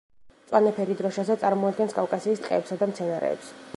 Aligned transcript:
მწვანე 0.45 0.71
ფერი 0.77 0.95
დროშაზე, 1.01 1.35
წარმოადგენს 1.43 1.93
კავკასიის 1.99 2.43
ტყეებსა 2.47 2.79
და 2.81 2.89
მცენარეებს. 2.93 3.55